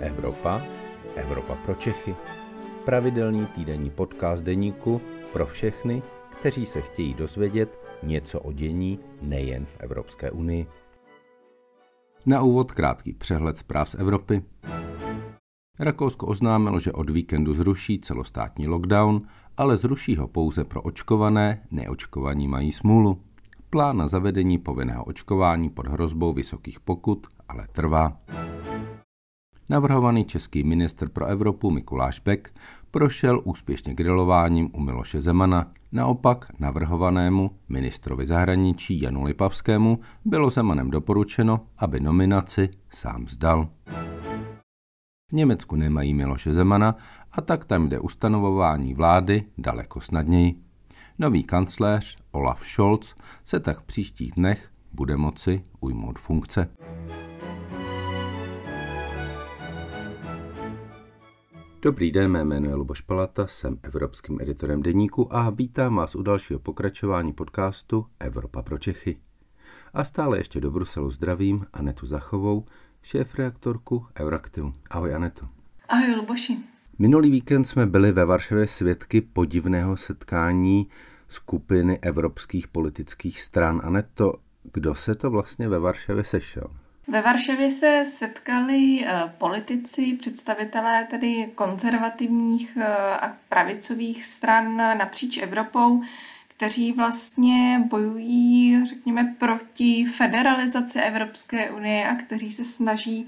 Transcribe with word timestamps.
Evropa, 0.00 0.62
Evropa 1.16 1.54
pro 1.54 1.74
Čechy. 1.74 2.16
Pravidelný 2.84 3.46
týdenní 3.46 3.90
podcast 3.90 4.44
deníku 4.44 5.00
pro 5.32 5.46
všechny, 5.46 6.02
kteří 6.40 6.66
se 6.66 6.80
chtějí 6.80 7.14
dozvědět 7.14 7.80
něco 8.02 8.40
o 8.40 8.52
dění 8.52 8.98
nejen 9.22 9.66
v 9.66 9.76
Evropské 9.80 10.30
unii. 10.30 10.66
Na 12.26 12.42
úvod 12.42 12.72
krátký 12.72 13.12
přehled 13.12 13.58
zpráv 13.58 13.90
z 13.90 13.94
Evropy. 13.94 14.42
Rakousko 15.80 16.26
oznámilo, 16.26 16.80
že 16.80 16.92
od 16.92 17.10
víkendu 17.10 17.54
zruší 17.54 18.00
celostátní 18.00 18.68
lockdown, 18.68 19.20
ale 19.56 19.76
zruší 19.76 20.16
ho 20.16 20.28
pouze 20.28 20.64
pro 20.64 20.82
očkované, 20.82 21.62
neočkovaní 21.70 22.48
mají 22.48 22.72
smůlu. 22.72 23.22
Plán 23.70 23.96
na 23.96 24.08
zavedení 24.08 24.58
povinného 24.58 25.04
očkování 25.04 25.70
pod 25.70 25.86
hrozbou 25.86 26.32
vysokých 26.32 26.80
pokut 26.80 27.26
ale 27.48 27.66
trvá. 27.72 28.16
Navrhovaný 29.70 30.24
český 30.24 30.62
ministr 30.62 31.08
pro 31.08 31.26
Evropu 31.26 31.70
Mikuláš 31.70 32.20
Bek 32.20 32.54
prošel 32.90 33.40
úspěšně 33.44 33.94
grilováním 33.94 34.70
u 34.72 34.80
Miloše 34.80 35.20
Zemana. 35.20 35.66
Naopak 35.92 36.60
navrhovanému 36.60 37.50
ministrovi 37.68 38.26
zahraničí 38.26 39.00
Janu 39.00 39.22
Lipavskému 39.22 39.98
bylo 40.24 40.50
Zemanem 40.50 40.90
doporučeno, 40.90 41.60
aby 41.78 42.00
nominaci 42.00 42.70
sám 42.90 43.28
zdal. 43.28 43.68
V 45.28 45.32
Německu 45.32 45.76
nemají 45.76 46.14
Miloše 46.14 46.52
Zemana 46.52 46.96
a 47.32 47.40
tak 47.40 47.64
tam 47.64 47.88
jde 47.88 48.00
ustanovování 48.00 48.94
vlády 48.94 49.42
daleko 49.58 50.00
snadněji. 50.00 50.54
Nový 51.18 51.42
kancléř 51.42 52.18
Olaf 52.30 52.66
Scholz 52.66 53.14
se 53.44 53.60
tak 53.60 53.80
v 53.80 53.84
příštích 53.84 54.32
dnech 54.32 54.70
bude 54.92 55.16
moci 55.16 55.62
ujmout 55.80 56.18
funkce. 56.18 56.68
Dobrý 61.82 62.12
den, 62.12 62.30
mé 62.30 62.44
jméno 62.44 62.68
je 62.68 62.74
Luboš 62.74 63.00
Palata, 63.00 63.46
jsem 63.46 63.78
evropským 63.82 64.40
editorem 64.40 64.82
deníku 64.82 65.34
a 65.34 65.50
vítám 65.50 65.96
vás 65.96 66.14
u 66.14 66.22
dalšího 66.22 66.60
pokračování 66.60 67.32
podcastu 67.32 68.06
Evropa 68.18 68.62
pro 68.62 68.78
Čechy. 68.78 69.20
A 69.94 70.04
stále 70.04 70.38
ještě 70.38 70.60
do 70.60 70.70
Bruselu 70.70 71.10
zdravím 71.10 71.66
Anetu 71.72 72.06
Zachovou, 72.06 72.64
šéf-reaktorku 73.02 74.06
Euraktivu. 74.20 74.74
Ahoj 74.90 75.14
Anetu. 75.14 75.48
Ahoj 75.88 76.14
Luboši. 76.14 76.58
Minulý 76.98 77.30
víkend 77.30 77.64
jsme 77.64 77.86
byli 77.86 78.12
ve 78.12 78.24
Varšavě 78.24 78.66
svědky 78.66 79.20
podivného 79.20 79.96
setkání 79.96 80.88
skupiny 81.28 81.98
evropských 81.98 82.68
politických 82.68 83.40
stran. 83.40 83.80
Aneto, 83.84 84.34
kdo 84.72 84.94
se 84.94 85.14
to 85.14 85.30
vlastně 85.30 85.68
ve 85.68 85.78
Varšavě 85.78 86.24
sešel? 86.24 86.66
Ve 87.08 87.22
Varšavě 87.22 87.70
se 87.70 88.04
setkali 88.06 89.04
eh, 89.06 89.32
politici, 89.38 90.16
představitelé 90.20 91.06
tedy 91.10 91.50
konzervativních 91.54 92.78
eh, 92.80 92.86
a 93.16 93.36
pravicových 93.48 94.24
stran 94.24 94.76
napříč 94.76 95.38
Evropou, 95.38 96.02
kteří 96.48 96.92
vlastně 96.92 97.82
bojují, 97.88 98.86
řekněme, 98.86 99.34
proti 99.38 100.04
federalizaci 100.04 100.98
Evropské 101.00 101.70
unie 101.70 102.08
a 102.08 102.14
kteří 102.14 102.52
se 102.52 102.64
snaží 102.64 103.26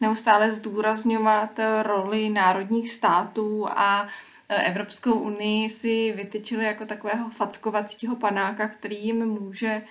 neustále 0.00 0.52
zdůrazňovat 0.52 1.60
roli 1.82 2.28
národních 2.28 2.92
států 2.92 3.66
a 3.70 4.08
eh, 4.48 4.62
Evropskou 4.62 5.12
unii 5.12 5.70
si 5.70 6.12
vytyčili 6.16 6.64
jako 6.64 6.86
takového 6.86 7.30
fackovacího 7.30 8.16
panáka, 8.16 8.68
který 8.68 9.06
jim 9.06 9.26
může 9.26 9.68
Eh, 9.76 9.82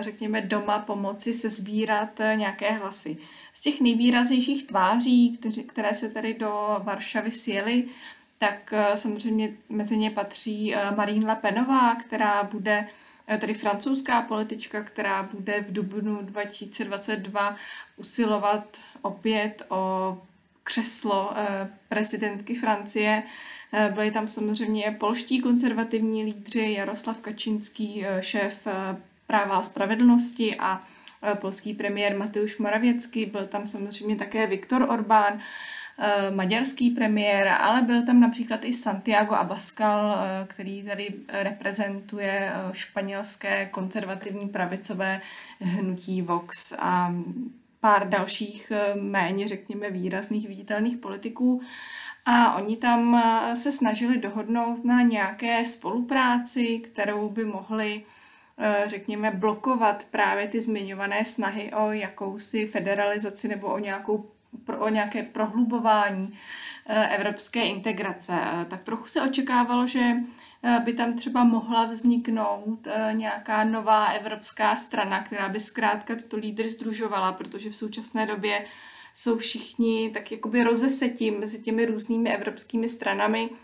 řekněme, 0.00 0.40
doma 0.40 0.78
pomoci 0.78 1.34
se 1.34 1.50
sbírat 1.50 2.20
eh, 2.20 2.36
nějaké 2.36 2.70
hlasy. 2.70 3.16
Z 3.54 3.60
těch 3.60 3.80
nejvýraznějších 3.80 4.66
tváří, 4.66 5.38
které 5.66 5.94
se 5.94 6.08
tady 6.08 6.34
do 6.34 6.80
Varšavy 6.82 7.30
sjeli, 7.30 7.84
tak 8.38 8.72
eh, 8.72 8.96
samozřejmě 8.96 9.50
mezi 9.68 9.96
ně 9.96 10.10
patří 10.10 10.74
Marine 10.96 11.26
Le 11.26 11.36
Penová, 11.36 11.94
která 11.94 12.44
bude 12.44 12.88
tedy 13.40 13.54
francouzská 13.54 14.22
politička, 14.22 14.82
která 14.82 15.22
bude 15.22 15.60
v 15.60 15.72
dubnu 15.72 16.22
2022 16.22 17.56
usilovat 17.96 18.78
opět 19.02 19.62
o 19.68 20.18
křeslo 20.62 21.32
prezidentky 21.88 22.54
Francie. 22.54 23.22
Byli 23.94 24.10
tam 24.10 24.28
samozřejmě 24.28 24.96
polští 25.00 25.40
konzervativní 25.40 26.24
lídři, 26.24 26.72
Jaroslav 26.78 27.20
Kačinský, 27.20 28.04
šéf 28.20 28.66
práva 29.26 29.56
a 29.56 29.62
spravedlnosti 29.62 30.56
a 30.56 30.82
e, 31.22 31.34
polský 31.34 31.74
premiér 31.74 32.16
Mateusz 32.16 32.58
Moravěcky, 32.58 33.26
byl 33.26 33.46
tam 33.46 33.66
samozřejmě 33.66 34.16
také 34.16 34.46
Viktor 34.46 34.86
Orbán, 34.90 35.38
e, 35.98 36.30
maďarský 36.30 36.90
premiér, 36.90 37.48
ale 37.48 37.82
byl 37.82 38.06
tam 38.06 38.20
například 38.20 38.64
i 38.64 38.72
Santiago 38.72 39.34
Abascal, 39.34 40.14
e, 40.14 40.46
který 40.46 40.82
tady 40.82 41.14
reprezentuje 41.28 42.52
španělské 42.72 43.66
konzervativní 43.66 44.48
pravicové 44.48 45.20
hnutí 45.60 46.22
Vox 46.22 46.72
a 46.78 47.14
pár 47.80 48.08
dalších 48.08 48.72
méně, 49.00 49.48
řekněme, 49.48 49.90
výrazných 49.90 50.48
viditelných 50.48 50.96
politiků. 50.96 51.60
A 52.26 52.54
oni 52.56 52.76
tam 52.76 53.22
se 53.54 53.72
snažili 53.72 54.18
dohodnout 54.18 54.84
na 54.84 55.02
nějaké 55.02 55.66
spolupráci, 55.66 56.78
kterou 56.78 57.28
by 57.28 57.44
mohli 57.44 58.02
řekněme, 58.86 59.30
blokovat 59.30 60.04
právě 60.10 60.48
ty 60.48 60.60
zmiňované 60.60 61.24
snahy 61.24 61.72
o 61.72 61.92
jakousi 61.92 62.66
federalizaci 62.66 63.48
nebo 63.48 63.66
o, 63.66 63.78
nějakou, 63.78 64.30
o 64.78 64.88
nějaké 64.88 65.22
prohlubování 65.22 66.38
eh, 66.86 67.16
evropské 67.16 67.62
integrace. 67.62 68.32
Eh, 68.32 68.64
tak 68.64 68.84
trochu 68.84 69.06
se 69.06 69.22
očekávalo, 69.22 69.86
že 69.86 70.12
by 70.84 70.92
tam 70.92 71.14
třeba 71.14 71.44
mohla 71.44 71.86
vzniknout 71.86 72.88
nějaká 73.12 73.64
nová 73.64 74.06
evropská 74.06 74.76
strana, 74.76 75.22
která 75.22 75.48
by 75.48 75.60
zkrátka 75.60 76.14
tyto 76.14 76.36
lídry 76.36 76.70
združovala, 76.70 77.32
protože 77.32 77.70
v 77.70 77.76
současné 77.76 78.26
době 78.26 78.64
jsou 79.14 79.38
všichni 79.38 80.10
tak 80.14 80.32
jakoby 80.32 80.64
rozesetí 80.64 81.30
mezi 81.30 81.58
těmi 81.58 81.86
různými 81.86 82.34
evropskými 82.34 82.88
stranami, 82.88 83.50
Eh, 83.50 83.63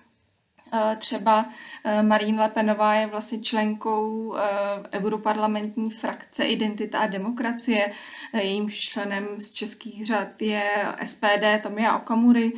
třeba 0.98 1.46
eh, 1.84 2.02
Marine 2.02 2.42
Le 2.42 2.48
Penová 2.48 2.94
je 2.94 3.06
vlastně 3.06 3.40
členkou 3.40 4.34
eh, 4.36 4.98
europarlamentní 4.98 5.90
frakce 5.90 6.44
Identita 6.44 6.98
a 6.98 7.06
demokracie. 7.06 7.92
Jejím 8.32 8.70
členem 8.70 9.26
z 9.38 9.50
českých 9.50 10.06
řad 10.06 10.42
je 10.42 10.62
SPD 11.04 11.62
Tomia 11.62 11.96
Okamury. 11.96 12.52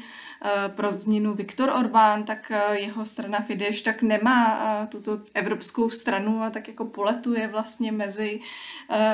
Pro 0.68 0.92
změnu 0.92 1.34
Viktor 1.34 1.70
Orbán, 1.70 2.24
tak 2.24 2.52
jeho 2.72 3.06
strana 3.06 3.40
Fidesz 3.40 3.82
tak 3.82 4.02
nemá 4.02 4.86
tuto 4.90 5.18
evropskou 5.34 5.90
stranu 5.90 6.42
a 6.42 6.50
tak 6.50 6.68
jako 6.68 6.84
poletuje 6.84 7.48
vlastně 7.48 7.92
mezi, 7.92 8.40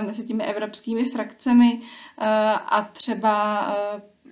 mezi 0.01 0.23
těmi 0.23 0.45
evropskými 0.45 1.05
frakcemi 1.05 1.81
a 2.67 2.89
třeba 2.93 3.67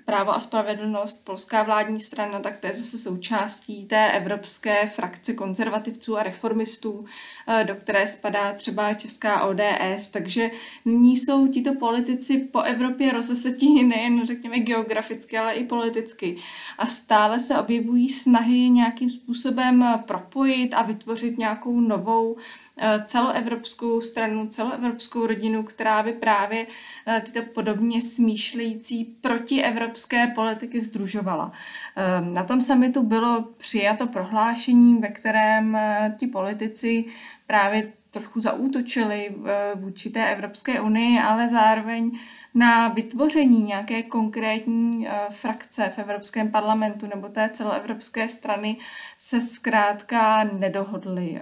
Právo 0.06 0.34
a 0.34 0.40
spravedlnost, 0.40 1.24
polská 1.24 1.62
vládní 1.62 2.00
strana, 2.00 2.40
tak 2.40 2.58
to 2.58 2.66
je 2.66 2.74
zase 2.74 2.98
součástí 2.98 3.84
té 3.84 4.12
evropské 4.12 4.86
frakce 4.86 5.32
konzervativců 5.32 6.18
a 6.18 6.22
reformistů, 6.22 7.04
eh, 7.48 7.64
do 7.64 7.74
které 7.74 8.08
spadá 8.08 8.52
třeba 8.52 8.94
česká 8.94 9.44
ODS. 9.44 10.10
Takže 10.10 10.50
nyní 10.84 11.16
jsou 11.16 11.48
tito 11.48 11.74
politici 11.74 12.38
po 12.38 12.60
Evropě 12.60 13.12
rozesetí 13.12 13.84
nejen, 13.84 14.26
řekněme, 14.26 14.58
geograficky, 14.58 15.38
ale 15.38 15.54
i 15.54 15.64
politicky. 15.64 16.36
A 16.78 16.86
stále 16.86 17.40
se 17.40 17.58
objevují 17.58 18.08
snahy 18.08 18.70
nějakým 18.70 19.10
způsobem 19.10 19.84
propojit 20.06 20.74
a 20.74 20.82
vytvořit 20.82 21.38
nějakou 21.38 21.80
novou 21.80 22.36
Eh, 22.78 23.04
celoevropskou 23.06 24.00
stranu, 24.00 24.46
celoevropskou 24.48 25.26
rodinu, 25.26 25.62
která 25.62 26.02
by 26.02 26.12
právě 26.12 26.66
eh, 27.06 27.22
tyto 27.26 27.42
podobně 27.42 28.02
smýšlející 28.02 29.04
protievropské 29.04 29.95
politiky 30.34 30.80
združovala. 30.80 31.52
Eh, 31.96 32.20
na 32.20 32.44
tom 32.44 32.62
samitu 32.62 33.02
bylo 33.02 33.42
přijato 33.56 34.06
prohlášení, 34.06 34.98
ve 34.98 35.08
kterém 35.08 35.78
ti 36.18 36.26
politici 36.26 37.04
právě 37.46 37.92
trochu 38.20 38.40
zaútočili 38.40 39.34
vůči 39.74 40.10
té 40.10 40.32
Evropské 40.32 40.80
unii, 40.80 41.20
ale 41.20 41.48
zároveň 41.48 42.18
na 42.54 42.88
vytvoření 42.88 43.62
nějaké 43.62 44.02
konkrétní 44.02 45.08
frakce 45.30 45.92
v 45.94 45.98
Evropském 45.98 46.50
parlamentu 46.50 47.06
nebo 47.06 47.28
té 47.28 47.50
celoevropské 47.52 48.28
strany 48.28 48.76
se 49.16 49.40
zkrátka 49.40 50.44
nedohodli. 50.44 51.40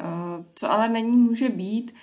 Co 0.55 0.73
ale 0.73 0.89
není 0.89 1.17
může 1.17 1.49
být, 1.49 1.95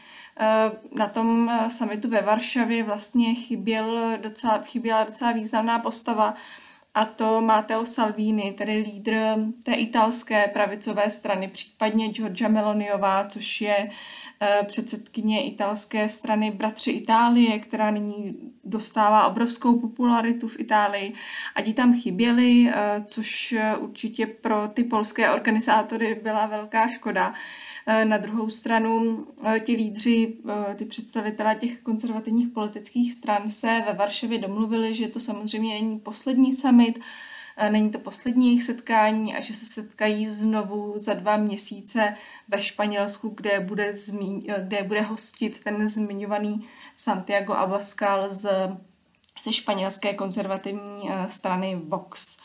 na 0.95 1.07
tom 1.07 1.51
samitu 1.67 2.09
ve 2.09 2.21
Varšavě 2.21 2.83
vlastně 2.83 3.35
chyběl 3.35 4.17
docela, 4.21 4.57
chyběla 4.57 5.03
docela 5.03 5.31
významná 5.31 5.79
postava 5.79 6.33
a 6.93 7.05
to 7.05 7.41
Matteo 7.41 7.85
Salvini, 7.85 8.51
tedy 8.51 8.77
lídr 8.77 9.15
té 9.63 9.73
italské 9.73 10.47
pravicové 10.47 11.11
strany, 11.11 11.47
případně 11.47 12.07
Giorgia 12.07 12.49
Meloniová, 12.49 13.25
což 13.27 13.61
je 13.61 13.89
Eh, 14.43 14.63
předsedkyně 14.65 15.47
italské 15.47 16.09
strany 16.09 16.51
Bratři 16.51 16.91
Itálie, 16.91 17.59
která 17.59 17.91
nyní 17.91 18.35
dostává 18.63 19.27
obrovskou 19.27 19.79
popularitu 19.79 20.47
v 20.47 20.59
Itálii. 20.59 21.13
A 21.55 21.61
ti 21.61 21.73
tam 21.73 21.93
chyběli, 21.93 22.69
eh, 22.69 23.03
což 23.07 23.55
určitě 23.79 24.25
pro 24.25 24.67
ty 24.67 24.83
polské 24.83 25.31
organizátory 25.31 26.19
byla 26.23 26.45
velká 26.45 26.87
škoda. 26.87 27.33
Eh, 27.87 28.05
na 28.05 28.17
druhou 28.17 28.49
stranu 28.49 29.27
ti 29.65 29.73
lídři, 29.73 30.33
ty 30.75 30.85
představitelé 30.85 31.55
těch 31.55 31.79
konzervativních 31.79 32.47
politických 32.47 33.13
stran 33.13 33.47
se 33.47 33.83
ve 33.87 33.93
Varšavě 33.93 34.39
domluvili, 34.39 34.93
že 34.93 35.07
to 35.07 35.19
samozřejmě 35.19 35.73
není 35.81 35.99
poslední 35.99 36.53
summit, 36.53 36.80
není 37.69 37.89
to 37.89 37.99
poslední 37.99 38.47
jejich 38.47 38.63
setkání 38.63 39.35
a 39.35 39.39
že 39.39 39.53
se 39.53 39.65
setkají 39.65 40.27
znovu 40.27 40.93
za 40.97 41.13
dva 41.13 41.37
měsíce 41.37 42.15
ve 42.47 42.61
Španělsku, 42.61 43.29
kde 43.29 43.59
bude, 43.59 43.93
zmíň, 43.93 44.41
kde 44.57 44.83
bude 44.83 45.01
hostit 45.01 45.63
ten 45.63 45.89
zmiňovaný 45.89 46.67
Santiago 46.95 47.53
Abascal 47.53 48.29
z, 48.29 48.49
ze 49.43 49.53
španělské 49.53 50.13
konzervativní 50.13 51.09
eh, 51.09 51.29
strany 51.29 51.81
Vox. 51.85 52.37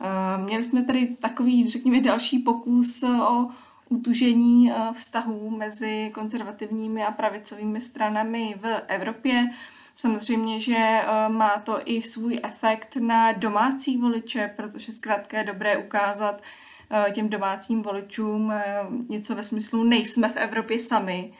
Eh, 0.00 0.38
měli 0.38 0.64
jsme 0.64 0.84
tady 0.84 1.06
takový, 1.06 1.70
řekněme, 1.70 2.00
další 2.00 2.38
pokus 2.38 3.02
o 3.02 3.48
utužení 3.88 4.72
eh, 4.72 4.74
vztahů 4.92 5.50
mezi 5.50 6.10
konzervativními 6.14 7.04
a 7.04 7.10
pravicovými 7.10 7.80
stranami 7.80 8.54
v 8.60 8.82
Evropě. 8.88 9.50
Samozřejmě, 9.94 10.60
že 10.60 10.76
eh, 10.76 11.28
má 11.28 11.58
to 11.58 11.80
i 11.84 12.02
svůj 12.02 12.40
efekt 12.42 12.96
na 12.96 13.32
domácí 13.32 13.96
voliče, 13.96 14.52
protože 14.56 14.92
zkrátka 14.92 15.38
je 15.38 15.44
dobré 15.44 15.76
ukázat 15.76 16.42
eh, 16.90 17.10
těm 17.10 17.28
domácím 17.28 17.82
voličům 17.82 18.50
eh, 18.50 18.76
něco 19.08 19.34
ve 19.34 19.42
smyslu 19.42 19.84
nejsme 19.84 20.28
v 20.28 20.36
Evropě 20.36 20.80
sami. 20.80 21.32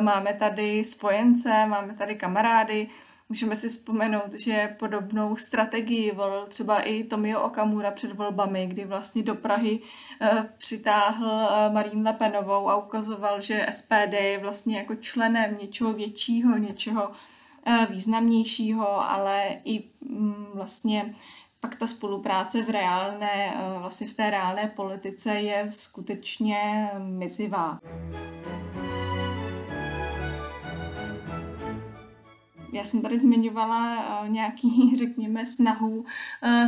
Máme 0.00 0.34
tady 0.34 0.84
spojence, 0.84 1.66
máme 1.66 1.94
tady 1.94 2.14
kamarády, 2.14 2.88
Můžeme 3.30 3.56
si 3.56 3.68
vzpomenout, 3.68 4.32
že 4.34 4.76
podobnou 4.78 5.36
strategii 5.36 6.12
volil 6.12 6.46
třeba 6.46 6.80
i 6.80 7.04
Tomio 7.04 7.40
Okamura 7.40 7.90
před 7.90 8.12
volbami, 8.12 8.66
kdy 8.66 8.84
vlastně 8.84 9.22
do 9.22 9.34
Prahy 9.34 9.80
přitáhl 10.58 11.48
Marín 11.72 12.06
Lepenovou 12.06 12.68
a 12.68 12.76
ukazoval, 12.76 13.40
že 13.40 13.66
SPD 13.70 14.12
je 14.12 14.38
vlastně 14.38 14.78
jako 14.78 14.94
členem 14.94 15.58
něčeho 15.60 15.92
většího, 15.92 16.56
něčeho 16.56 17.10
Eh, 17.10 17.37
významnějšího, 17.90 19.10
ale 19.10 19.60
i 19.64 19.84
mm, 20.00 20.46
vlastně 20.54 21.14
pak 21.60 21.76
ta 21.76 21.86
spolupráce 21.86 22.62
v 22.62 22.70
reálné, 22.70 23.54
eh, 23.54 23.78
vlastně 23.78 24.06
v 24.06 24.14
té 24.14 24.30
reálné 24.30 24.72
politice 24.76 25.34
je 25.34 25.66
skutečně 25.70 26.90
mizivá. 26.98 27.80
Já 32.72 32.84
jsem 32.84 33.02
tady 33.02 33.18
zmiňovala 33.18 33.96
eh, 34.24 34.28
nějaký, 34.28 34.96
řekněme, 34.98 35.46
snahu 35.46 36.04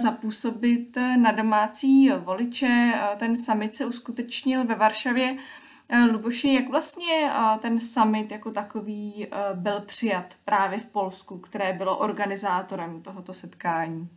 zapůsobit 0.02 0.98
na 1.16 1.32
domácí 1.32 2.10
voliče. 2.10 2.92
Ten 3.16 3.36
summit 3.36 3.76
se 3.76 3.86
uskutečnil 3.86 4.64
ve 4.64 4.74
Varšavě 4.74 5.36
Eh, 5.36 5.69
Luboši, 6.12 6.52
jak 6.52 6.70
vlastně 6.70 7.32
eh, 7.32 7.58
ten 7.58 7.80
summit 7.80 8.30
jako 8.30 8.50
takový 8.50 9.26
eh, 9.26 9.36
byl 9.54 9.80
přijat 9.80 10.34
právě 10.44 10.80
v 10.80 10.86
Polsku, 10.86 11.38
které 11.38 11.72
bylo 11.72 11.98
organizátorem 11.98 13.02
tohoto 13.02 13.34
setkání? 13.34 14.08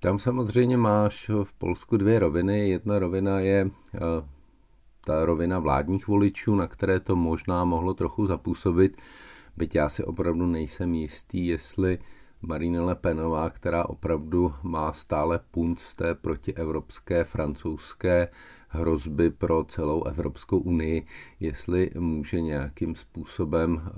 Tam 0.00 0.18
samozřejmě 0.18 0.76
máš 0.76 1.30
v 1.44 1.52
Polsku 1.52 1.96
dvě 1.96 2.18
roviny. 2.18 2.68
Jedna 2.68 2.98
rovina 2.98 3.40
je 3.40 3.70
ta 5.08 5.24
rovina 5.24 5.58
vládních 5.58 6.08
voličů, 6.08 6.54
na 6.54 6.66
které 6.66 7.00
to 7.00 7.16
možná 7.16 7.64
mohlo 7.64 7.94
trochu 7.94 8.26
zapůsobit, 8.26 8.96
byť 9.56 9.74
já 9.74 9.88
si 9.88 10.04
opravdu 10.04 10.46
nejsem 10.46 10.94
jistý, 10.94 11.46
jestli 11.46 11.98
Marine 12.42 12.80
Le 12.80 12.94
Penová, 12.94 13.50
která 13.50 13.88
opravdu 13.88 14.54
má 14.62 14.92
stále 14.92 15.40
punt 15.50 15.78
z 15.78 15.94
té 15.94 16.14
protievropské 16.14 17.24
francouzské 17.24 18.28
hrozby 18.68 19.30
pro 19.30 19.64
celou 19.64 20.04
Evropskou 20.04 20.58
unii, 20.58 21.06
jestli 21.40 21.90
může 21.98 22.40
nějakým 22.40 22.94
způsobem 22.94 23.82
eh, 23.84 23.92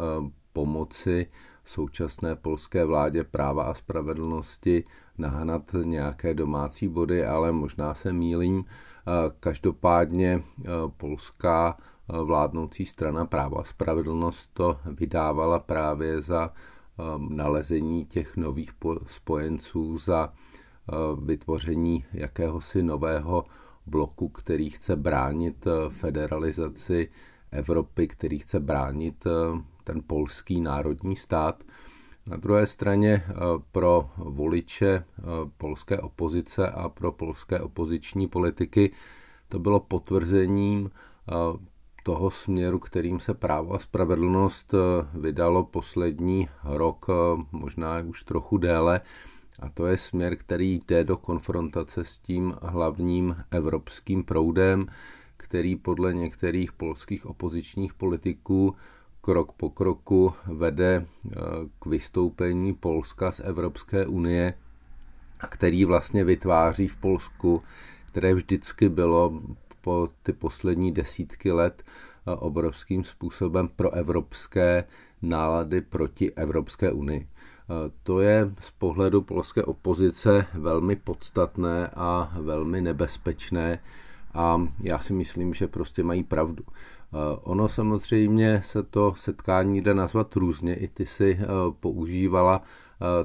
pomoci 0.52 1.26
současné 1.64 2.36
polské 2.36 2.84
vládě 2.84 3.24
práva 3.24 3.64
a 3.64 3.74
spravedlnosti 3.74 4.84
nahnat 5.18 5.62
nějaké 5.84 6.34
domácí 6.34 6.88
body, 6.88 7.26
ale 7.26 7.52
možná 7.52 7.94
se 7.94 8.12
mílím. 8.12 8.64
Eh, 8.64 9.10
každopádně 9.40 10.42
eh, 10.42 10.70
polská 10.96 11.76
vládnoucí 12.24 12.86
strana 12.86 13.24
práva 13.24 13.60
a 13.60 13.64
spravedlnost 13.64 14.50
to 14.52 14.80
vydávala 14.84 15.58
právě 15.58 16.22
za 16.22 16.50
nalezení 17.18 18.04
těch 18.04 18.36
nových 18.36 18.72
spojenců, 19.06 19.98
za 19.98 20.32
vytvoření 21.22 22.04
jakéhosi 22.12 22.82
nového 22.82 23.44
bloku, 23.86 24.28
který 24.28 24.70
chce 24.70 24.96
bránit 24.96 25.66
eh, 25.66 25.90
federalizaci 25.90 27.08
Evropy, 27.50 28.08
který 28.08 28.38
chce 28.38 28.60
bránit 28.60 29.26
eh, 29.26 29.30
ten 29.84 30.02
polský 30.06 30.60
národní 30.60 31.16
stát. 31.16 31.64
Na 32.26 32.36
druhé 32.36 32.66
straně 32.66 33.22
pro 33.72 34.10
voliče 34.16 35.04
polské 35.56 35.98
opozice 35.98 36.70
a 36.70 36.88
pro 36.88 37.12
polské 37.12 37.60
opoziční 37.60 38.28
politiky 38.28 38.92
to 39.48 39.58
bylo 39.58 39.80
potvrzením 39.80 40.90
toho 42.02 42.30
směru, 42.30 42.78
kterým 42.78 43.20
se 43.20 43.34
právo 43.34 43.74
a 43.74 43.78
spravedlnost 43.78 44.74
vydalo 45.14 45.64
poslední 45.64 46.48
rok, 46.64 47.06
možná 47.52 48.00
už 48.00 48.22
trochu 48.22 48.58
déle, 48.58 49.00
a 49.60 49.68
to 49.68 49.86
je 49.86 49.96
směr, 49.96 50.36
který 50.36 50.80
jde 50.88 51.04
do 51.04 51.16
konfrontace 51.16 52.04
s 52.04 52.18
tím 52.18 52.54
hlavním 52.62 53.36
evropským 53.50 54.24
proudem, 54.24 54.86
který 55.36 55.76
podle 55.76 56.14
některých 56.14 56.72
polských 56.72 57.26
opozičních 57.26 57.94
politiků 57.94 58.76
krok 59.20 59.52
po 59.52 59.70
kroku 59.70 60.34
vede 60.46 61.06
eh, 61.06 61.36
k 61.78 61.86
vystoupení 61.86 62.74
Polska 62.74 63.32
z 63.32 63.40
Evropské 63.40 64.06
unie, 64.06 64.54
a 65.40 65.46
který 65.46 65.84
vlastně 65.84 66.24
vytváří 66.24 66.88
v 66.88 66.96
Polsku, 66.96 67.62
které 68.06 68.34
vždycky 68.34 68.88
bylo 68.88 69.42
po 69.80 70.08
ty 70.22 70.32
poslední 70.32 70.92
desítky 70.92 71.52
let 71.52 71.82
eh, 71.82 72.30
obrovským 72.30 73.04
způsobem 73.04 73.68
pro 73.68 73.94
evropské 73.94 74.84
nálady 75.22 75.80
proti 75.80 76.32
Evropské 76.32 76.92
unii. 76.92 77.26
To 78.02 78.20
je 78.20 78.52
z 78.60 78.70
pohledu 78.70 79.22
polské 79.22 79.62
opozice 79.64 80.46
velmi 80.54 80.96
podstatné 80.96 81.90
a 81.94 82.32
velmi 82.40 82.80
nebezpečné 82.80 83.78
a 84.34 84.66
já 84.82 84.98
si 84.98 85.12
myslím, 85.12 85.54
že 85.54 85.68
prostě 85.68 86.02
mají 86.02 86.24
pravdu. 86.24 86.64
Ono 87.42 87.68
samozřejmě 87.68 88.62
se 88.64 88.82
to 88.82 89.14
setkání 89.16 89.80
jde 89.80 89.94
nazvat 89.94 90.36
různě. 90.36 90.74
I 90.74 90.88
ty 90.88 91.06
si 91.06 91.38
používala 91.80 92.62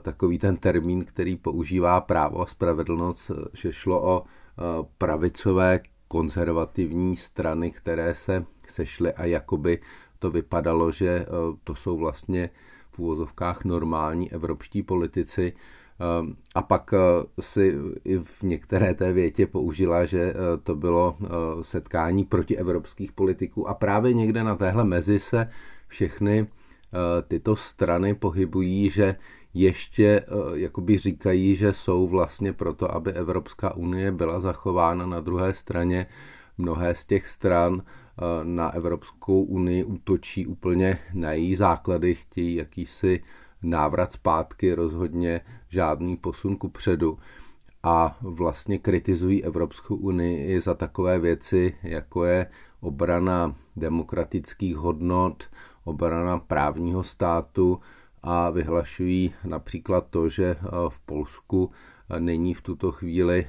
takový 0.02 0.38
ten 0.38 0.58
termín, 0.58 1.06
který 1.06 1.36
používá 1.36 2.02
právo 2.02 2.42
a 2.42 2.46
spravedlnost, 2.46 3.32
že 3.54 3.74
šlo 3.74 4.02
o 4.04 4.24
pravicové 4.98 5.80
konzervativní 6.16 7.16
strany, 7.16 7.72
které 7.72 8.16
se 8.16 8.46
sešly 8.68 9.14
a 9.14 9.26
jakoby 9.26 9.80
to 10.20 10.32
vypadalo, 10.32 10.92
že 10.92 11.26
to 11.64 11.76
jsou 11.76 11.98
vlastně 11.98 12.50
v 12.92 13.00
úvozovkách 13.00 13.66
normální 13.66 14.32
evropští 14.32 14.84
politici. 14.84 15.54
Ehm, 16.00 16.36
a 16.56 16.62
pak 16.62 16.94
eh, 16.94 16.98
si 17.42 17.76
i 18.04 18.18
v 18.18 18.44
některé 18.44 18.94
té 18.94 19.14
větě 19.14 19.48
použila, 19.48 20.06
že 20.06 20.22
eh, 20.22 20.36
to 20.64 20.76
bylo 20.76 21.18
eh, 21.20 21.28
setkání 21.62 22.24
proti 22.24 22.58
evropských 22.58 23.12
politiků 23.12 23.68
a 23.68 23.74
právě 23.74 24.14
někde 24.14 24.44
na 24.44 24.56
téhle 24.56 24.84
mezi 24.84 25.20
se 25.20 25.50
všechny 25.88 26.48
tyto 27.28 27.56
strany 27.56 28.16
pohybují, 28.16 28.90
že 28.90 29.16
ještě 29.56 30.26
jakoby 30.54 30.98
říkají, 30.98 31.56
že 31.56 31.74
jsou 31.74 32.08
vlastně 32.08 32.54
proto, 32.54 32.96
aby 32.96 33.14
Evropská 33.14 33.76
unie 33.76 34.12
byla 34.12 34.40
zachována 34.40 35.06
na 35.06 35.20
druhé 35.20 35.54
straně. 35.54 36.08
Mnohé 36.58 36.96
z 36.96 37.06
těch 37.06 37.28
stran 37.28 37.84
na 38.44 38.74
Evropskou 38.74 39.44
unii 39.44 39.84
útočí 39.84 40.48
úplně 40.48 41.00
na 41.14 41.32
její 41.32 41.56
základy, 41.56 42.16
chtějí 42.16 42.56
jakýsi 42.56 43.24
návrat 43.62 44.14
zpátky, 44.14 44.74
rozhodně 44.74 45.42
žádný 45.70 46.18
posun 46.18 46.56
ku 46.56 46.70
předu 46.70 47.18
a 47.84 48.18
vlastně 48.22 48.80
kritizují 48.80 49.44
Evropskou 49.44 49.96
unii 49.96 50.62
za 50.62 50.74
takové 50.74 51.20
věci, 51.20 51.76
jako 51.84 52.26
je 52.26 52.48
obrana 52.82 53.56
demokratických 53.76 54.76
hodnot, 54.76 55.44
obrana 55.84 56.38
právního 56.38 57.04
státu 57.04 57.80
a 58.26 58.50
vyhlašují 58.50 59.34
například 59.44 60.08
to, 60.10 60.30
že 60.30 60.56
v 60.90 61.00
Polsku 61.00 61.72
není 62.20 62.54
v 62.54 62.62
tuto 62.62 62.92
chvíli 62.92 63.48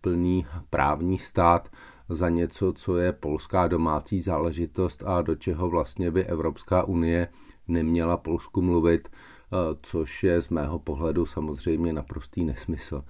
plný 0.00 0.46
právní 0.70 1.18
stát 1.18 1.68
za 2.08 2.28
něco, 2.28 2.72
co 2.72 2.96
je 2.96 3.12
polská 3.12 3.68
domácí 3.68 4.20
záležitost 4.20 5.02
a 5.06 5.22
do 5.22 5.34
čeho 5.34 5.70
vlastně 5.70 6.10
by 6.10 6.24
Evropská 6.24 6.84
unie 6.84 7.28
neměla 7.68 8.16
Polsku 8.16 8.62
mluvit, 8.62 9.08
což 9.82 10.24
je 10.24 10.42
z 10.42 10.48
mého 10.48 10.78
pohledu 10.78 11.26
samozřejmě 11.26 11.92
naprostý 11.92 12.44
nesmysl. 12.44 13.04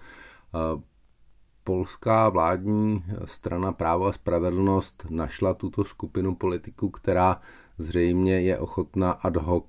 Polská 1.65 2.29
vládní 2.29 3.05
strana 3.25 3.73
Právo 3.73 4.07
a 4.07 4.13
spravedlnost 4.13 5.07
našla 5.11 5.55
tuto 5.55 5.85
skupinu 5.85 6.35
politiků, 6.35 6.91
která 6.91 7.41
zřejmě 7.79 8.41
je 8.41 8.59
ochotna 8.59 9.13
ad 9.13 9.37
hoc 9.37 9.65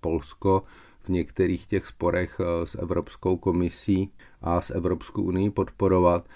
Polsko 0.00 0.62
v 1.00 1.08
některých 1.08 1.66
těch 1.66 1.86
sporech 1.86 2.40
s 2.64 2.74
Evropskou 2.74 3.36
komisí 3.36 4.12
a 4.42 4.60
s 4.60 4.70
Evropskou 4.70 5.22
unii 5.22 5.50
podporovat. 5.50 6.28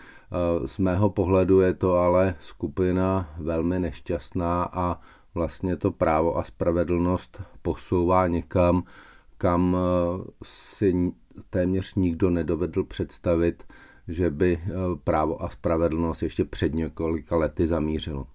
Z 0.66 0.78
mého 0.78 1.10
pohledu 1.10 1.60
je 1.60 1.74
to 1.74 1.94
ale 1.94 2.34
skupina 2.40 3.34
velmi 3.38 3.80
nešťastná 3.80 4.64
a 4.72 5.00
vlastně 5.34 5.76
to 5.76 5.90
právo 5.90 6.38
a 6.38 6.44
spravedlnost 6.44 7.42
posouvá 7.62 8.26
někam, 8.26 8.84
kam 9.38 9.76
si 10.42 11.12
téměř 11.50 11.94
nikdo 11.94 12.30
nedovedl 12.30 12.84
představit, 12.84 13.64
že 14.08 14.30
by 14.30 14.60
eh, 14.62 14.70
právo 15.04 15.42
a 15.42 15.48
spravedlnost 15.48 16.22
ještě 16.22 16.44
před 16.44 16.74
několika 16.74 17.36
lety 17.36 17.66
zamířilo. 17.66 18.26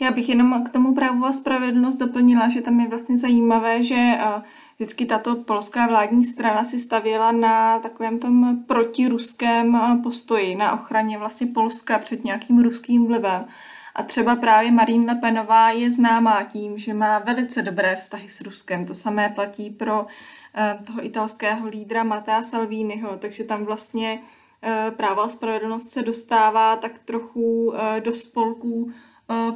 Já 0.00 0.10
bych 0.10 0.28
jenom 0.28 0.64
k 0.64 0.70
tomu 0.70 0.94
právu 0.94 1.24
a 1.24 1.32
spravedlnost 1.32 1.98
doplnila, 1.98 2.48
že 2.48 2.60
tam 2.60 2.80
je 2.80 2.88
vlastně 2.88 3.16
zajímavé, 3.16 3.82
že 3.82 3.94
eh, 3.94 4.42
vždycky 4.76 5.06
tato 5.06 5.36
polská 5.36 5.86
vládní 5.86 6.24
strana 6.24 6.64
si 6.64 6.78
stavěla 6.78 7.32
na 7.32 7.78
takovém 7.78 8.18
tom 8.18 8.64
protiruském 8.66 9.76
eh, 9.76 10.02
postoji, 10.02 10.56
na 10.56 10.72
ochraně 10.72 11.18
vlastně 11.18 11.46
Polska 11.46 11.98
před 11.98 12.24
nějakým 12.24 12.58
ruským 12.58 13.06
vlivem. 13.06 13.44
A 13.94 14.02
třeba 14.02 14.36
právě 14.36 14.70
Marine 14.70 15.12
Le 15.12 15.20
Penová 15.20 15.70
je 15.70 15.90
známá 15.90 16.44
tím, 16.44 16.78
že 16.78 16.94
má 16.94 17.18
velice 17.18 17.62
dobré 17.62 17.96
vztahy 17.96 18.28
s 18.28 18.40
Ruskem. 18.40 18.86
To 18.86 18.94
samé 18.94 19.28
platí 19.28 19.70
pro 19.70 20.06
toho 20.84 21.06
italského 21.06 21.68
lídra 21.68 22.04
Matea 22.04 22.42
Salviniho, 22.42 23.16
takže 23.16 23.44
tam 23.44 23.64
vlastně 23.64 24.20
Eh, 24.62 24.90
práva 24.90 25.22
a 25.22 25.28
spravedlnost 25.28 25.88
se 25.88 26.02
dostává 26.02 26.76
tak 26.76 26.98
trochu 26.98 27.74
eh, 27.74 28.00
do 28.00 28.12
spolků 28.12 28.90
eh, 28.90 28.94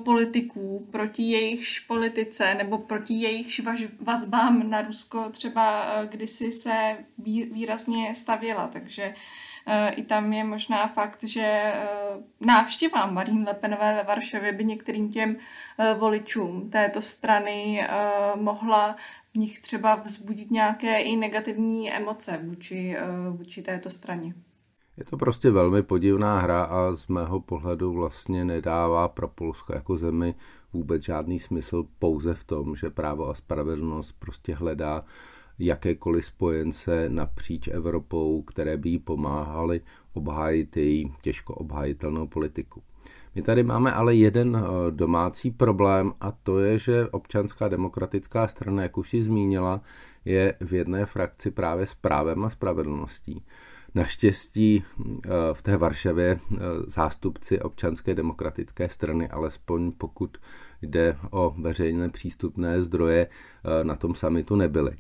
politiků 0.05 0.89
proti 0.93 1.23
jejichž 1.23 1.81
politice 1.81 2.55
nebo 2.55 2.79
proti 2.79 3.15
jejichž 3.15 3.61
vazbám 4.01 4.71
na 4.71 4.83
Rusko 4.83 5.29
třeba 5.31 5.87
kdysi 6.05 6.53
se 6.53 6.97
výrazně 7.53 8.15
stavěla. 8.15 8.67
Takže 8.67 9.15
i 9.91 10.03
tam 10.03 10.33
je 10.33 10.45
možná 10.45 10.87
fakt, 10.87 11.25
že 11.25 11.73
návštěva 12.41 13.07
Marine 13.07 13.45
Le 13.45 13.55
Penové 13.55 13.95
ve 13.95 14.03
Varšavě 14.03 14.53
by 14.53 14.65
některým 14.65 15.13
těm 15.13 15.37
voličům 15.97 16.71
této 16.71 17.03
strany 17.03 17.89
mohla 18.35 18.97
v 19.35 19.39
nich 19.39 19.61
třeba 19.61 19.95
vzbudit 19.95 20.51
nějaké 20.51 20.99
i 20.99 21.17
negativní 21.17 21.93
emoce 21.93 22.41
vůči, 22.43 22.97
vůči 23.31 23.63
této 23.63 23.91
straně. 23.91 24.35
Je 24.97 25.05
to 25.05 25.17
prostě 25.17 25.51
velmi 25.51 25.83
podivná 25.83 26.39
hra 26.39 26.63
a 26.63 26.95
z 26.95 27.09
mého 27.09 27.41
pohledu 27.41 27.93
vlastně 27.93 28.45
nedává 28.45 29.09
pro 29.09 29.29
Polsko 29.29 29.75
jako 29.75 29.97
zemi 29.97 30.35
vůbec 30.73 31.03
žádný 31.03 31.39
smysl 31.39 31.85
pouze 31.99 32.35
v 32.35 32.45
tom, 32.45 32.77
že 32.77 32.91
právo 32.91 33.29
a 33.29 33.35
spravedlnost 33.35 34.17
prostě 34.19 34.55
hledá 34.55 35.05
jakékoliv 35.59 36.27
spojence 36.27 37.09
napříč 37.09 37.69
Evropou, 37.69 38.43
které 38.43 38.77
by 38.77 38.89
jí 38.89 38.99
pomáhaly 38.99 39.81
obhájit 40.13 40.77
její 40.77 41.13
těžko 41.23 41.55
obhájitelnou 41.55 42.27
politiku. 42.27 42.83
My 43.35 43.43
tady 43.43 43.63
máme 43.63 43.93
ale 43.93 44.15
jeden 44.15 44.57
eh, 44.57 44.91
domácí 44.91 45.51
problém 45.51 46.13
a 46.21 46.33
to 46.33 46.59
je, 46.59 46.79
že 46.79 47.09
občanská 47.09 47.69
demokratická 47.69 48.49
strana, 48.49 48.83
jak 48.83 48.99
už 48.99 49.09
si 49.11 49.23
zmínila, 49.23 49.81
je 50.25 50.55
v 50.61 50.73
jedné 50.73 51.07
frakci 51.07 51.51
právě 51.51 51.87
s 51.87 51.95
právem 51.95 52.45
a 52.45 52.51
spravedlností. 52.51 53.45
Naštěstí 53.95 54.85
eh, 55.07 55.29
v 55.53 55.63
té 55.63 55.77
Varšavě 55.77 56.41
eh, 56.41 56.59
zástupci 56.87 57.61
občanské 57.61 58.15
demokratické 58.15 58.89
strany, 58.89 59.29
alespoň 59.29 59.93
pokud 59.93 60.37
jde 60.83 61.17
o 61.31 61.55
veřejně 61.59 62.09
přístupné 62.09 62.83
zdroje, 62.83 63.27
eh, 63.27 63.85
na 63.85 63.95
tom 63.97 64.15
samitu 64.15 64.57
nebyli. 64.57 64.97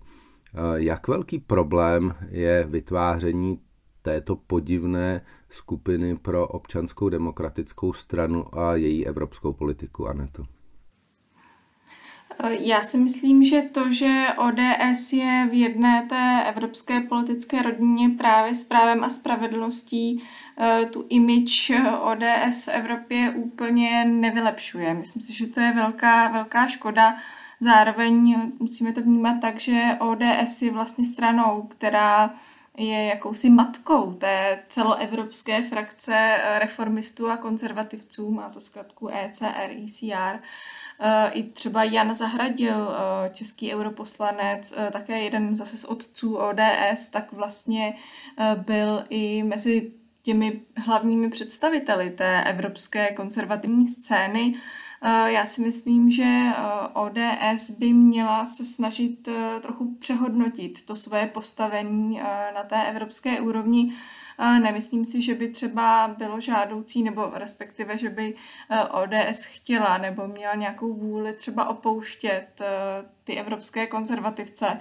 Jak 0.75 1.09
velký 1.09 1.39
problém 1.39 2.15
je 2.29 2.65
vytváření 2.69 3.61
této 4.03 4.37
podivné 4.37 5.21
skupiny 5.49 6.17
pro 6.17 6.49
občanskou 6.49 7.09
demokratickou 7.09 7.93
stranu 7.93 8.59
a 8.59 8.75
její 8.75 9.07
evropskou 9.07 9.53
politiku, 9.53 10.09
Anetu? 10.09 10.45
Já 12.49 12.83
si 12.83 12.99
myslím, 12.99 13.45
že 13.45 13.63
to, 13.63 13.93
že 13.93 14.27
ODS 14.37 15.13
je 15.13 15.49
v 15.51 15.55
jedné 15.55 16.07
té 16.09 16.45
evropské 16.49 17.01
politické 17.01 17.63
rodině 17.63 18.09
právě 18.09 18.55
s 18.55 18.65
právem 18.65 19.05
a 19.05 19.09
spravedlností, 19.11 20.23
eh, 20.59 20.87
tu 20.87 21.07
image 21.09 21.71
ODS 22.01 22.65
v 22.65 22.69
Evropě 22.69 23.31
úplně 23.31 24.05
nevylepšuje. 24.05 24.95
Myslím 24.95 25.23
si, 25.23 25.33
že 25.33 25.47
to 25.47 25.61
je 25.61 25.73
velká, 25.73 26.29
velká 26.29 26.67
škoda. 26.67 27.17
Zároveň 27.61 28.37
musíme 28.59 28.93
to 28.93 29.03
vnímat 29.03 29.41
tak, 29.41 29.61
že 29.61 29.97
ODS 30.01 30.63
je 30.63 30.71
vlastně 30.71 31.05
stranou, 31.05 31.69
která 31.71 32.35
je 32.77 33.05
jakousi 33.05 33.51
matkou 33.51 34.13
té 34.13 34.63
celoevropské 34.69 35.63
frakce 35.63 36.39
reformistů 36.59 37.31
a 37.31 37.37
konzervativců, 37.37 38.31
má 38.31 38.49
to 38.49 38.61
zkratku 38.61 39.09
ECR, 39.09 39.71
ECR. 39.85 40.39
Eh, 41.01 41.31
I 41.33 41.43
třeba 41.43 41.85
Jan 41.85 42.15
Zahradil, 42.15 42.91
eh, 42.91 43.31
český 43.31 43.75
europoslanec, 43.75 44.75
eh, 44.77 44.91
také 44.91 45.23
jeden 45.23 45.57
zase 45.57 45.77
z 45.77 45.85
otců 45.85 46.37
ODS, 46.37 47.09
tak 47.11 47.33
vlastně 47.33 47.95
byl 48.67 49.05
i 49.11 49.43
mezi 49.43 49.93
těmi 50.23 50.61
hlavními 50.77 51.31
představiteli 51.31 52.11
té 52.11 52.45
evropské 52.45 53.13
konzervativní 53.13 53.89
scény. 53.89 54.55
Já 55.27 55.47
si 55.47 55.61
myslím, 55.63 56.11
že 56.11 56.43
ODS 56.93 57.71
by 57.71 57.93
měla 57.93 58.45
se 58.45 58.65
snažit 58.65 59.29
trochu 59.61 59.95
přehodnotit 59.95 60.87
to 60.87 60.97
své 60.97 61.27
postavení 61.27 62.21
na 62.55 62.63
té 62.63 62.85
evropské 62.85 63.41
úrovni 63.41 63.93
Nemyslím 64.39 65.05
si, 65.05 65.23
že 65.23 65.35
by 65.35 65.49
třeba 65.49 66.15
bylo 66.19 66.41
žádoucí, 66.41 67.03
nebo 67.03 67.31
respektive, 67.35 67.99
že 67.99 68.11
by 68.11 68.35
eh, 68.71 68.85
ODS 68.85 69.45
chtěla 69.45 69.99
nebo 69.99 70.27
měla 70.27 70.55
nějakou 70.55 70.95
vůli 70.95 71.33
třeba 71.33 71.69
opouštět 71.69 72.61
eh, 72.61 72.67
ty 73.25 73.35
evropské 73.37 73.87
konzervativce. 73.87 74.79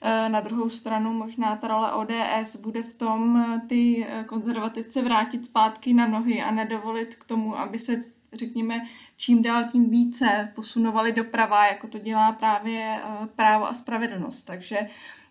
Eh, 0.00 0.28
na 0.28 0.40
druhou 0.40 0.70
stranu 0.70 1.12
možná 1.12 1.56
ta 1.56 1.68
role 1.68 1.92
ODS 1.92 2.56
bude 2.56 2.82
v 2.82 2.92
tom 2.92 3.44
ty 3.68 4.06
konzervativce 4.26 5.02
vrátit 5.02 5.44
zpátky 5.44 5.94
na 5.94 6.06
nohy 6.06 6.42
a 6.42 6.50
nedovolit 6.50 7.14
k 7.14 7.24
tomu, 7.24 7.58
aby 7.58 7.78
se 7.78 8.04
řekněme, 8.32 8.80
čím 9.16 9.42
dál 9.42 9.64
tím 9.72 9.90
více 9.90 10.52
posunovali 10.54 11.12
doprava, 11.12 11.66
jako 11.66 11.86
to 11.86 11.98
dělá 11.98 12.32
právě 12.32 13.00
právo 13.36 13.68
a 13.68 13.74
spravedlnost. 13.74 14.42
Takže 14.42 14.78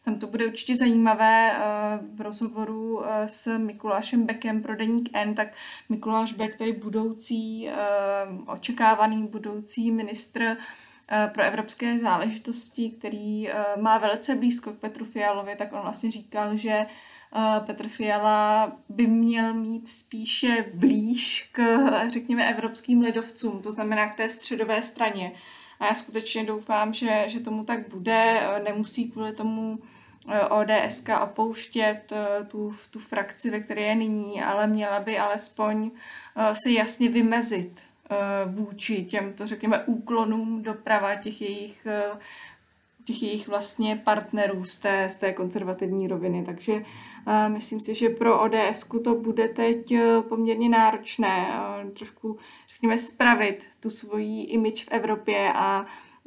tam 0.05 0.15
to 0.15 0.27
bude 0.27 0.45
určitě 0.45 0.75
zajímavé 0.75 1.51
eh, 1.51 1.59
v 2.15 2.21
rozhovoru 2.21 3.05
eh, 3.05 3.29
s 3.29 3.57
Mikulášem 3.57 4.25
Bekem 4.25 4.61
pro 4.61 4.75
Deník 4.75 5.09
N, 5.13 5.35
tak 5.35 5.47
Mikuláš 5.89 6.33
Bek, 6.33 6.55
který 6.55 6.73
budoucí, 6.73 7.69
eh, 7.69 7.73
očekávaný 8.45 9.27
budoucí 9.27 9.91
ministr 9.91 10.57
pro 11.33 11.43
evropské 11.43 11.99
záležitosti, 11.99 12.89
který 12.89 13.49
má 13.79 13.97
velice 13.97 14.35
blízko 14.35 14.71
k 14.71 14.79
Petru 14.79 15.05
Fialovi, 15.05 15.55
tak 15.55 15.73
on 15.73 15.81
vlastně 15.81 16.11
říkal, 16.11 16.57
že 16.57 16.85
Petr 17.65 17.87
Fiala 17.87 18.71
by 18.89 19.07
měl 19.07 19.53
mít 19.53 19.89
spíše 19.89 20.65
blíž 20.73 21.49
k, 21.51 21.79
řekněme, 22.09 22.49
evropským 22.49 23.01
lidovcům, 23.01 23.61
to 23.61 23.71
znamená 23.71 24.09
k 24.09 24.15
té 24.15 24.29
středové 24.29 24.83
straně. 24.83 25.31
A 25.81 25.85
já 25.85 25.93
skutečně 25.93 26.43
doufám, 26.43 26.93
že, 26.93 27.23
že 27.27 27.39
tomu 27.39 27.63
tak 27.63 27.89
bude. 27.89 28.41
Nemusí 28.63 29.11
kvůli 29.11 29.33
tomu 29.33 29.79
eh, 30.29 30.41
ODS 30.41 31.03
opouštět 31.23 32.11
eh, 32.11 32.45
tu, 32.45 32.75
tu 32.91 32.99
frakci, 32.99 33.49
ve 33.49 33.59
které 33.59 33.81
je 33.81 33.95
nyní, 33.95 34.41
ale 34.41 34.67
měla 34.67 34.99
by 34.99 35.19
alespoň 35.19 35.91
eh, 36.35 36.55
se 36.63 36.71
jasně 36.71 37.09
vymezit 37.09 37.81
vůči 38.45 39.05
těmto, 39.05 39.47
řekněme, 39.47 39.83
úklonům 39.85 40.63
doprava 40.63 41.15
těch 41.15 41.41
jejich 41.41 41.87
těch 43.03 43.23
jejich 43.23 43.47
vlastně 43.47 43.95
partnerů 43.95 44.65
z 44.65 44.79
té, 44.79 45.09
z 45.09 45.15
té 45.15 45.33
konzervativní 45.33 46.07
roviny. 46.07 46.43
Takže 46.45 46.73
uh, 46.73 46.83
myslím 47.47 47.81
si, 47.81 47.95
že 47.95 48.09
pro 48.09 48.41
ods 48.41 48.87
to 49.03 49.15
bude 49.15 49.47
teď 49.47 49.93
poměrně 50.29 50.69
náročné 50.69 51.47
trošku, 51.95 52.37
řekněme, 52.67 52.97
spravit 52.97 53.67
tu 53.79 53.89
svoji 53.89 54.43
image 54.43 54.83
v 54.83 54.91
Evropě 54.91 55.53
a 55.55 55.85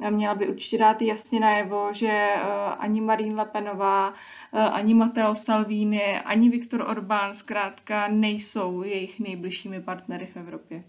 Měla 0.09 0.35
by 0.35 0.47
určitě 0.47 0.77
dát 0.77 1.01
jasně 1.01 1.39
najevo, 1.39 1.93
že 1.93 2.35
ani 2.77 3.01
Marine 3.01 3.35
Le 3.35 3.45
Penová, 3.45 4.13
ani 4.51 4.93
Matteo 4.93 5.35
Salvini, 5.35 6.19
ani 6.19 6.49
Viktor 6.49 6.81
Orbán 6.81 7.33
zkrátka 7.33 8.07
nejsou 8.07 8.83
jejich 8.83 9.19
nejbližšími 9.19 9.81
partnery 9.81 10.25
v 10.25 10.37
Evropě. 10.37 10.83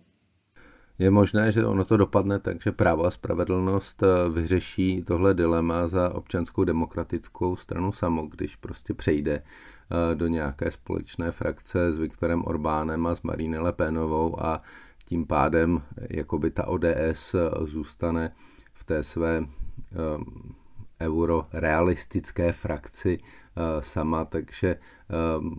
Je 0.98 1.10
možné, 1.10 1.52
že 1.52 1.60
ono 1.60 1.84
to 1.84 1.96
dopadne 1.96 2.40
tak, 2.40 2.62
že 2.62 2.72
právo 2.72 3.04
a 3.04 3.10
spravedlnost 3.10 4.02
eh, 4.02 4.28
vyřeší 4.32 5.02
tohle 5.02 5.34
dilema 5.34 5.88
za 5.88 6.14
občanskou 6.14 6.64
demokratickou 6.64 7.56
stranu 7.56 7.92
samo, 7.92 8.26
když 8.26 8.56
prostě 8.56 8.94
přejde 8.94 9.42
eh, 9.42 10.14
do 10.14 10.26
nějaké 10.26 10.70
společné 10.70 11.32
frakce 11.32 11.92
s 11.92 11.98
Viktorem 11.98 12.44
Orbánem 12.44 13.06
a 13.06 13.14
s 13.14 13.22
Marine 13.22 13.58
Le 13.58 13.72
Penovou 13.72 14.44
a 14.44 14.62
tím 15.04 15.26
pádem 15.26 15.82
eh, 15.98 16.06
jakoby 16.10 16.50
ta 16.50 16.66
ODS 16.66 17.34
zůstane 17.64 18.32
v 18.74 18.84
té 18.84 19.02
své 19.02 19.44
eurorealistické 21.00 22.52
frakci 22.52 23.18
sama, 23.80 24.24
takže 24.24 24.76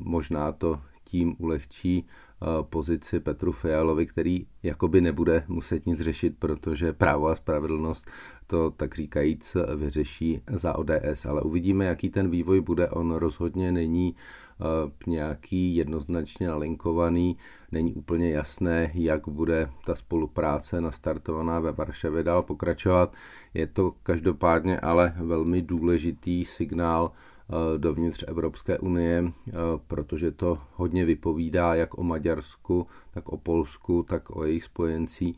možná 0.03 0.51
to 0.51 0.81
tím 1.03 1.35
ulehčí 1.39 2.05
Eh, 2.05 2.26
pozici 2.61 3.19
Petru 3.19 3.51
Fialovi, 3.51 4.05
který 4.05 4.45
jakoby 4.63 5.01
nebude 5.01 5.43
muset 5.47 5.85
nic 5.85 6.01
řešit, 6.01 6.35
protože 6.39 6.93
právo 6.93 7.27
a 7.27 7.35
spravedlnost 7.35 8.07
to 8.47 8.71
tak 8.71 8.95
říkajíc 8.95 9.57
vyřeší 9.75 10.41
za 10.51 10.75
ODS, 10.75 11.25
ale 11.29 11.41
uvidíme, 11.41 11.85
jaký 11.85 12.09
ten 12.09 12.29
vývoj 12.29 12.61
bude. 12.61 12.89
On 12.89 13.15
rozhodně 13.15 13.71
není 13.71 14.15
eh, 14.15 14.65
nějaký 15.07 15.75
jednoznačně 15.75 16.47
nalinkovaný, 16.47 17.37
není 17.71 17.93
úplně 17.93 18.31
jasné, 18.31 18.91
jak 18.93 19.27
bude 19.27 19.69
ta 19.85 19.95
spolupráce 19.95 20.81
nastartovaná 20.81 21.59
ve 21.59 21.71
Varšavě 21.71 22.23
dál 22.23 22.43
pokračovat. 22.43 23.13
Je 23.53 23.67
to 23.67 23.93
každopádně 24.03 24.79
ale 24.79 25.13
velmi 25.17 25.61
důležitý 25.61 26.45
signál 26.45 27.11
Eh, 27.11 27.36
dovnitř 27.77 28.23
Evropské 28.27 28.79
unie, 28.79 29.23
eh, 29.25 29.53
protože 29.87 30.31
to 30.31 30.57
hodně 30.75 31.05
vypovídá 31.05 31.75
jak 31.75 31.97
o 31.97 32.03
Maďarsku, 32.03 32.87
tak 33.11 33.29
o 33.29 33.37
Polsku, 33.37 34.03
tak 34.03 34.35
o 34.35 34.43
jejich 34.43 34.63
spojencí 34.63 35.37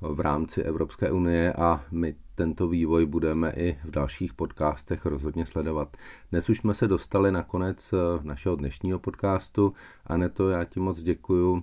v 0.00 0.20
rámci 0.20 0.62
Evropské 0.62 1.10
unie 1.10 1.52
a 1.52 1.84
my 1.90 2.14
tento 2.34 2.68
vývoj 2.68 3.06
budeme 3.06 3.52
i 3.56 3.78
v 3.84 3.90
dalších 3.90 4.34
podcastech 4.34 5.06
rozhodně 5.06 5.46
sledovat. 5.46 5.96
Dnes 6.30 6.50
už 6.50 6.58
jsme 6.58 6.74
se 6.74 6.88
dostali 6.88 7.32
na 7.32 7.42
konec 7.42 7.92
eh, 7.92 7.96
našeho 8.22 8.56
dnešního 8.56 8.98
podcastu. 8.98 9.72
Aneto, 10.06 10.48
já 10.48 10.64
ti 10.64 10.80
moc 10.80 11.02
děkuju 11.02 11.62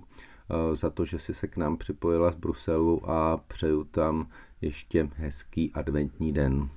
za 0.72 0.90
to, 0.90 1.04
že 1.04 1.18
jsi 1.18 1.34
se 1.34 1.46
k 1.46 1.56
nám 1.56 1.76
připojila 1.76 2.30
z 2.30 2.34
Bruselu 2.34 3.10
a 3.10 3.36
přeju 3.36 3.84
tam 3.84 4.28
ještě 4.60 5.08
hezký 5.16 5.72
adventní 5.72 6.32
den. 6.32 6.68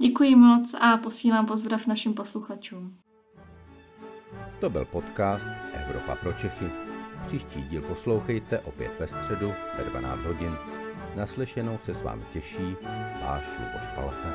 Děkuji 0.00 0.36
moc 0.36 0.74
a 0.74 0.96
posílám 0.96 1.46
pozdrav 1.46 1.86
našim 1.86 2.14
posluchačům. 2.14 2.96
To 4.60 4.70
byl 4.70 4.84
podcast 4.84 5.48
Evropa 5.72 6.14
pro 6.14 6.32
Čechy. 6.32 6.70
Příští 7.22 7.62
díl 7.62 7.82
poslouchejte 7.82 8.58
opět 8.60 8.92
ve 9.00 9.08
středu 9.08 9.52
ve 9.78 9.84
12 9.84 10.22
hodin. 10.22 10.52
Naslyšenou 11.16 11.78
se 11.82 11.94
s 11.94 12.02
vámi 12.02 12.22
těší 12.32 12.76
váš 13.22 13.46
Luboš 13.58 13.88
Palata. 13.94 14.34